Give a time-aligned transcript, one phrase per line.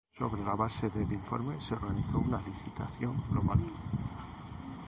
[0.17, 3.59] Sobre la base del informe, se organizó una licitación global.